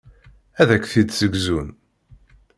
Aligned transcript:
Ad 0.61 0.69
ak-t-id-ssegzun. 0.75 1.69